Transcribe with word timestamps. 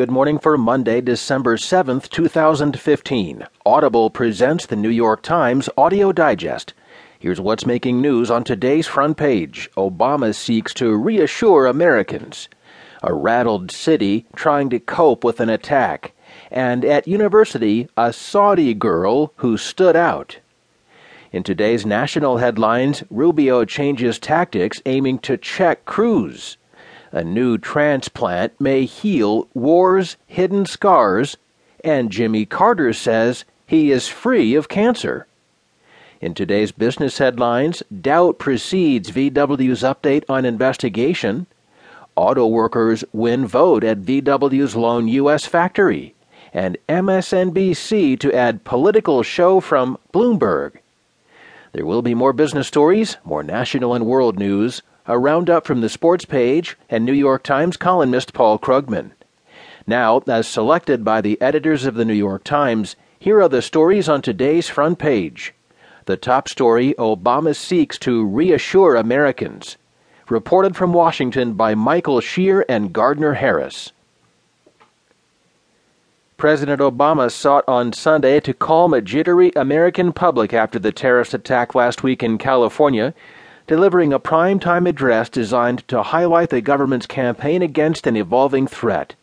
Good 0.00 0.10
morning 0.10 0.38
for 0.38 0.56
Monday, 0.56 1.02
December 1.02 1.58
7th, 1.58 2.08
2015. 2.08 3.44
Audible 3.66 4.08
presents 4.08 4.64
the 4.64 4.74
New 4.74 4.88
York 4.88 5.20
Times 5.20 5.68
Audio 5.76 6.10
Digest. 6.10 6.72
Here's 7.18 7.38
what's 7.38 7.66
making 7.66 8.00
news 8.00 8.30
on 8.30 8.42
today's 8.42 8.86
front 8.86 9.18
page 9.18 9.68
Obama 9.76 10.34
seeks 10.34 10.72
to 10.72 10.96
reassure 10.96 11.66
Americans. 11.66 12.48
A 13.02 13.12
rattled 13.12 13.70
city 13.70 14.24
trying 14.34 14.70
to 14.70 14.80
cope 14.80 15.22
with 15.22 15.38
an 15.38 15.50
attack. 15.50 16.14
And 16.50 16.82
at 16.82 17.06
university, 17.06 17.86
a 17.94 18.10
Saudi 18.14 18.72
girl 18.72 19.34
who 19.36 19.58
stood 19.58 19.96
out. 19.96 20.38
In 21.30 21.42
today's 21.42 21.84
national 21.84 22.38
headlines, 22.38 23.04
Rubio 23.10 23.66
changes 23.66 24.18
tactics 24.18 24.80
aiming 24.86 25.18
to 25.18 25.36
check 25.36 25.84
Cruz. 25.84 26.56
A 27.12 27.24
new 27.24 27.58
transplant 27.58 28.60
may 28.60 28.84
heal 28.84 29.48
war's 29.52 30.16
hidden 30.28 30.64
scars, 30.64 31.36
and 31.82 32.10
Jimmy 32.10 32.46
Carter 32.46 32.92
says 32.92 33.44
he 33.66 33.90
is 33.90 34.06
free 34.06 34.54
of 34.54 34.68
cancer. 34.68 35.26
In 36.20 36.34
today's 36.34 36.70
business 36.70 37.18
headlines, 37.18 37.82
doubt 38.00 38.38
precedes 38.38 39.10
VW's 39.10 39.82
update 39.82 40.22
on 40.28 40.44
investigation. 40.44 41.46
Auto 42.14 42.46
workers 42.46 43.02
win 43.12 43.46
vote 43.46 43.82
at 43.82 44.02
VW's 44.02 44.76
lone 44.76 45.08
U.S. 45.08 45.46
factory. 45.46 46.14
And 46.52 46.76
MSNBC 46.88 48.20
to 48.20 48.32
add 48.32 48.64
political 48.64 49.22
show 49.22 49.60
from 49.60 49.98
Bloomberg. 50.12 50.78
There 51.72 51.86
will 51.86 52.02
be 52.02 52.14
more 52.14 52.32
business 52.32 52.68
stories, 52.68 53.16
more 53.24 53.42
national 53.42 53.94
and 53.94 54.06
world 54.06 54.38
news 54.38 54.82
a 55.10 55.18
roundup 55.18 55.66
from 55.66 55.80
the 55.80 55.88
sports 55.88 56.24
page, 56.24 56.78
and 56.88 57.04
New 57.04 57.12
York 57.12 57.42
Times 57.42 57.76
columnist 57.76 58.32
Paul 58.32 58.60
Krugman. 58.60 59.10
Now, 59.84 60.22
as 60.28 60.46
selected 60.46 61.04
by 61.04 61.20
the 61.20 61.40
editors 61.42 61.84
of 61.84 61.96
the 61.96 62.04
New 62.04 62.14
York 62.14 62.44
Times, 62.44 62.94
here 63.18 63.42
are 63.42 63.48
the 63.48 63.60
stories 63.60 64.08
on 64.08 64.22
today's 64.22 64.68
front 64.68 65.00
page. 65.00 65.52
The 66.04 66.16
top 66.16 66.48
story 66.48 66.94
Obama 66.96 67.56
seeks 67.56 67.98
to 67.98 68.24
reassure 68.24 68.94
Americans. 68.94 69.76
Reported 70.28 70.76
from 70.76 70.92
Washington 70.92 71.54
by 71.54 71.74
Michael 71.74 72.20
Shear 72.20 72.64
and 72.68 72.92
Gardiner 72.92 73.34
Harris. 73.34 73.90
President 76.36 76.80
Obama 76.80 77.32
sought 77.32 77.64
on 77.66 77.92
Sunday 77.92 78.38
to 78.38 78.54
calm 78.54 78.94
a 78.94 79.00
jittery 79.00 79.50
American 79.56 80.12
public 80.12 80.54
after 80.54 80.78
the 80.78 80.92
terrorist 80.92 81.34
attack 81.34 81.74
last 81.74 82.04
week 82.04 82.22
in 82.22 82.38
California 82.38 83.12
delivering 83.70 84.12
a 84.12 84.18
primetime 84.18 84.88
address 84.88 85.28
designed 85.28 85.86
to 85.86 86.02
highlight 86.02 86.50
the 86.50 86.60
government's 86.60 87.06
campaign 87.06 87.62
against 87.62 88.04
an 88.04 88.16
evolving 88.16 88.66
threat. 88.66 89.14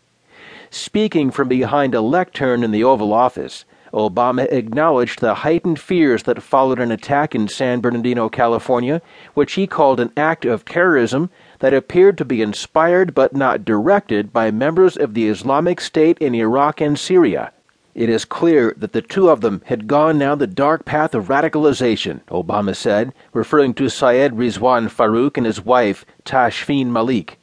Speaking 0.70 1.32
from 1.32 1.50
behind 1.50 1.94
a 1.94 2.00
lectern 2.00 2.64
in 2.64 2.72
the 2.72 2.82
Oval 2.82 3.12
Office, 3.12 3.66
Obama 3.92 4.50
acknowledged 4.50 5.20
the 5.20 5.34
heightened 5.34 5.82
fears 5.82 6.24
that 6.24 6.42
followed 6.42 6.80
an 6.80 6.94
attack 6.94 7.36
in 7.36 7.50
San 7.50 7.82
Bernardino, 7.82 8.30
California, 8.30 9.02
which 9.34 9.56
he 9.56 9.68
called 9.68 10.00
an 10.00 10.14
act 10.16 10.46
of 10.46 10.64
terrorism 10.64 11.30
that 11.60 11.74
appeared 11.74 12.18
to 12.18 12.24
be 12.24 12.42
inspired 12.42 13.14
but 13.14 13.36
not 13.36 13.66
directed 13.66 14.32
by 14.32 14.50
members 14.50 14.96
of 14.96 15.14
the 15.14 15.28
Islamic 15.28 15.82
State 15.82 16.18
in 16.20 16.34
Iraq 16.34 16.80
and 16.80 16.98
Syria. 16.98 17.52
It 17.98 18.10
is 18.10 18.26
clear 18.26 18.76
that 18.78 18.94
the 18.94 19.02
two 19.02 19.28
of 19.28 19.42
them 19.42 19.64
had 19.66 19.88
gone 19.88 20.20
down 20.20 20.38
the 20.38 20.46
dark 20.46 20.86
path 20.86 21.16
of 21.16 21.30
radicalization, 21.30 22.22
Obama 22.26 22.76
said, 22.76 23.12
referring 23.34 23.74
to 23.74 23.90
Syed 23.90 24.34
Rizwan 24.34 24.88
Farook 24.88 25.36
and 25.36 25.48
his 25.48 25.66
wife, 25.66 26.06
Tashfeen 26.24 26.92
Malik. 26.92 27.40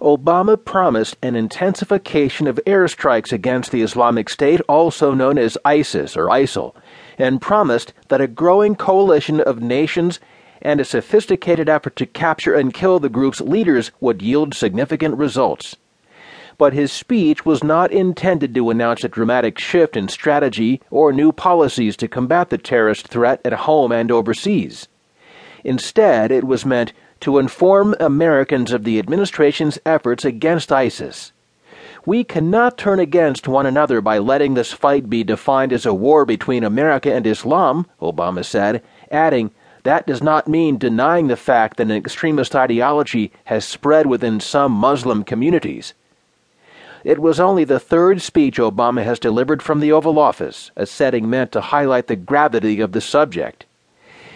Obama 0.00 0.56
promised 0.62 1.16
an 1.22 1.36
intensification 1.36 2.48
of 2.48 2.58
airstrikes 2.66 3.30
against 3.32 3.70
the 3.70 3.82
Islamic 3.82 4.28
State, 4.28 4.60
also 4.68 5.14
known 5.14 5.38
as 5.38 5.56
ISIS 5.64 6.16
or 6.16 6.26
ISIL, 6.26 6.74
and 7.16 7.40
promised 7.40 7.92
that 8.08 8.20
a 8.20 8.26
growing 8.26 8.74
coalition 8.74 9.40
of 9.40 9.62
nations 9.62 10.18
and 10.60 10.80
a 10.80 10.84
sophisticated 10.84 11.68
effort 11.68 11.94
to 11.94 12.04
capture 12.04 12.54
and 12.56 12.74
kill 12.74 12.98
the 12.98 13.08
group's 13.08 13.40
leaders 13.40 13.92
would 14.00 14.22
yield 14.22 14.54
significant 14.54 15.16
results 15.16 15.76
but 16.58 16.72
his 16.72 16.92
speech 16.92 17.46
was 17.46 17.62
not 17.62 17.92
intended 17.92 18.52
to 18.52 18.68
announce 18.68 19.04
a 19.04 19.08
dramatic 19.08 19.58
shift 19.58 19.96
in 19.96 20.08
strategy 20.08 20.80
or 20.90 21.12
new 21.12 21.32
policies 21.32 21.96
to 21.96 22.08
combat 22.08 22.50
the 22.50 22.58
terrorist 22.58 23.06
threat 23.06 23.40
at 23.44 23.52
home 23.52 23.92
and 23.92 24.10
overseas. 24.10 24.88
Instead, 25.64 26.30
it 26.32 26.44
was 26.44 26.66
meant 26.66 26.92
to 27.20 27.38
inform 27.38 27.94
Americans 28.00 28.72
of 28.72 28.84
the 28.84 28.98
administration's 28.98 29.78
efforts 29.86 30.24
against 30.24 30.72
ISIS. 30.72 31.32
We 32.04 32.24
cannot 32.24 32.78
turn 32.78 33.00
against 33.00 33.48
one 33.48 33.66
another 33.66 34.00
by 34.00 34.18
letting 34.18 34.54
this 34.54 34.72
fight 34.72 35.10
be 35.10 35.24
defined 35.24 35.72
as 35.72 35.84
a 35.84 35.94
war 35.94 36.24
between 36.24 36.64
America 36.64 37.12
and 37.12 37.26
Islam, 37.26 37.86
Obama 38.00 38.44
said, 38.44 38.82
adding, 39.10 39.50
that 39.84 40.06
does 40.06 40.22
not 40.22 40.48
mean 40.48 40.76
denying 40.76 41.28
the 41.28 41.36
fact 41.36 41.76
that 41.76 41.84
an 41.84 41.92
extremist 41.92 42.54
ideology 42.54 43.32
has 43.44 43.64
spread 43.64 44.06
within 44.06 44.40
some 44.40 44.72
Muslim 44.72 45.24
communities. 45.24 45.94
It 47.04 47.20
was 47.20 47.38
only 47.38 47.64
the 47.64 47.80
third 47.80 48.20
speech 48.22 48.58
Obama 48.58 49.04
has 49.04 49.18
delivered 49.18 49.62
from 49.62 49.80
the 49.80 49.92
Oval 49.92 50.18
Office, 50.18 50.70
a 50.76 50.86
setting 50.86 51.30
meant 51.30 51.52
to 51.52 51.60
highlight 51.60 52.06
the 52.06 52.16
gravity 52.16 52.80
of 52.80 52.92
the 52.92 53.00
subject. 53.00 53.66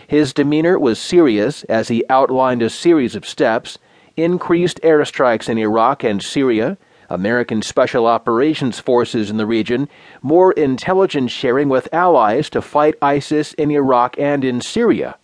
His 0.07 0.33
demeanor 0.33 0.79
was 0.79 0.99
serious 0.99 1.65
as 1.65 1.89
he 1.89 2.05
outlined 2.09 2.63
a 2.63 2.71
series 2.71 3.17
of 3.17 3.27
steps 3.27 3.79
increased 4.17 4.81
airstrikes 4.83 5.49
in 5.49 5.59
Iraq 5.59 6.05
and 6.05 6.23
Syria, 6.23 6.77
American 7.09 7.63
Special 7.63 8.07
Operations 8.07 8.79
Forces 8.79 9.31
in 9.31 9.37
the 9.37 9.47
region, 9.47 9.89
more 10.23 10.53
intelligence 10.53 11.33
sharing 11.33 11.69
with 11.69 11.93
allies 11.93 12.49
to 12.51 12.63
fight 12.63 12.95
ISIS 13.03 13.53
in 13.55 13.71
Iraq 13.71 14.19
and 14.19 14.45
in 14.45 14.61
Syria. 14.61 15.17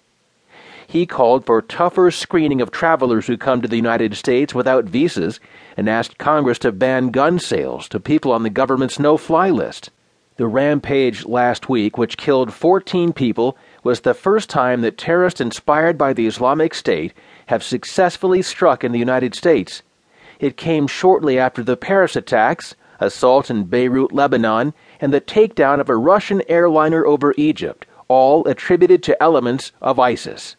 He 0.91 1.05
called 1.05 1.45
for 1.45 1.61
tougher 1.61 2.11
screening 2.11 2.63
of 2.63 2.71
travelers 2.71 3.27
who 3.27 3.37
come 3.37 3.61
to 3.61 3.69
the 3.69 3.77
United 3.77 4.17
States 4.17 4.55
without 4.55 4.87
visas 4.87 5.39
and 5.77 5.87
asked 5.87 6.17
Congress 6.17 6.59
to 6.61 6.73
ban 6.73 7.11
gun 7.11 7.39
sales 7.39 7.91
to 7.91 8.01
people 8.01 8.33
on 8.33 8.43
the 8.43 8.49
government's 8.49 8.99
no 8.99 9.19
fly 9.19 9.51
list. 9.51 9.91
The 10.39 10.47
rampage 10.47 11.27
last 11.27 11.69
week, 11.69 11.99
which 11.99 12.17
killed 12.17 12.55
14 12.55 13.13
people, 13.13 13.55
was 13.85 14.01
the 14.01 14.15
first 14.15 14.49
time 14.49 14.81
that 14.81 14.97
terrorists 14.97 15.43
inspired 15.43 15.99
by 15.99 16.15
the 16.15 16.27
Islamic 16.27 16.73
State 16.73 17.13
have 17.49 17.63
successfully 17.63 18.41
struck 18.41 18.83
in 18.83 18.93
the 18.93 18.99
United 18.99 19.35
States. 19.35 19.83
It 20.41 20.57
came 20.57 20.87
shortly 20.87 21.39
after 21.39 21.63
the 21.63 21.77
Paris 21.77 22.17
attacks, 22.17 22.75
assault 22.99 23.51
in 23.51 23.65
Beirut, 23.65 24.11
Lebanon, 24.11 24.73
and 25.03 25.13
the 25.13 25.21
takedown 25.21 25.81
of 25.81 25.91
a 25.91 25.97
Russian 25.97 26.41
airliner 26.49 27.05
over 27.05 27.35
Egypt, 27.37 27.85
all 28.09 28.49
attributed 28.49 29.03
to 29.03 29.23
elements 29.23 29.73
of 29.83 29.99
ISIS. 29.99 30.57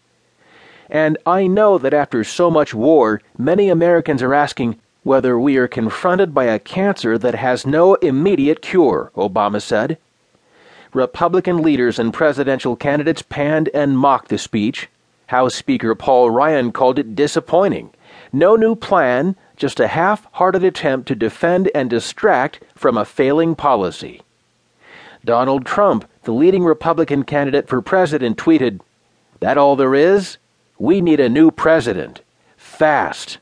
And 0.89 1.17
I 1.25 1.47
know 1.47 1.77
that 1.77 1.93
after 1.93 2.23
so 2.23 2.49
much 2.49 2.73
war, 2.73 3.21
many 3.37 3.69
Americans 3.69 4.23
are 4.23 4.33
asking 4.33 4.79
whether 5.03 5.39
we 5.39 5.57
are 5.57 5.67
confronted 5.67 6.33
by 6.33 6.45
a 6.45 6.59
cancer 6.59 7.17
that 7.17 7.35
has 7.35 7.65
no 7.65 7.95
immediate 7.95 8.61
cure, 8.61 9.11
Obama 9.15 9.61
said. 9.61 9.97
Republican 10.93 11.61
leaders 11.61 11.99
and 11.99 12.13
presidential 12.13 12.75
candidates 12.75 13.21
panned 13.21 13.69
and 13.73 13.97
mocked 13.97 14.29
the 14.29 14.37
speech. 14.37 14.89
House 15.27 15.53
Speaker 15.53 15.93
Paul 15.93 16.31
Ryan 16.31 16.71
called 16.71 16.97
it 16.97 17.15
disappointing. 17.15 17.91
No 18.33 18.55
new 18.55 18.75
plan, 18.75 19.35
just 19.55 19.79
a 19.79 19.87
half 19.87 20.27
hearted 20.33 20.63
attempt 20.63 21.07
to 21.07 21.15
defend 21.15 21.69
and 21.75 21.89
distract 21.89 22.61
from 22.75 22.97
a 22.97 23.05
failing 23.05 23.55
policy. 23.55 24.21
Donald 25.23 25.65
Trump, 25.65 26.09
the 26.23 26.31
leading 26.31 26.63
Republican 26.63 27.23
candidate 27.23 27.67
for 27.67 27.81
president, 27.81 28.37
tweeted, 28.37 28.79
That 29.39 29.57
all 29.57 29.75
there 29.75 29.93
is? 29.93 30.37
We 30.81 31.01
need 31.01 31.19
a 31.19 31.27
new 31.27 31.51
president. 31.51 32.21
Fast. 32.55 33.37